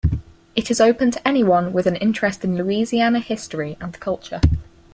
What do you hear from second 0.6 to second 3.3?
is open to anyone with an interest in Louisiana